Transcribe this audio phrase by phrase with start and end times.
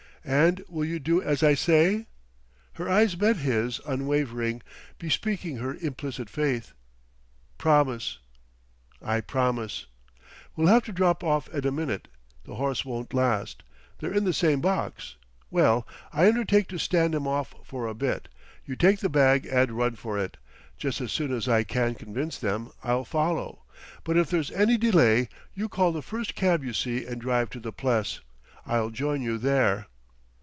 [0.23, 2.05] "And will you do as I say?"
[2.73, 4.61] Her eyes met his, unwavering,
[4.99, 6.73] bespeaking her implicit faith.
[7.57, 8.19] "Promise!"
[9.01, 9.87] "I promise."
[10.55, 12.07] "We'll have to drop off in a minute.
[12.43, 13.63] The horse won't last....
[13.97, 15.15] They're in the same box.
[15.49, 18.27] Well, I undertake to stand 'em off for a bit;
[18.63, 20.37] you take the bag and run for it.
[20.77, 23.63] Just as soon as I can convince them, I'll follow,
[24.03, 27.59] but if there's any delay, you call the first cab you see and drive to
[27.59, 28.19] the Pless.
[28.67, 29.87] I'll join you there."